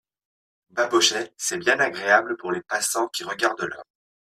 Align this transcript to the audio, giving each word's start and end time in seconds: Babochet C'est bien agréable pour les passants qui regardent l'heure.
Babochet 0.71 1.31
C'est 1.37 1.59
bien 1.59 1.79
agréable 1.79 2.35
pour 2.35 2.51
les 2.51 2.63
passants 2.63 3.07
qui 3.09 3.23
regardent 3.23 3.61
l'heure. 3.61 3.85